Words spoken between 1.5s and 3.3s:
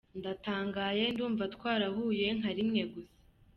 twarahuye nka rimwe gusa!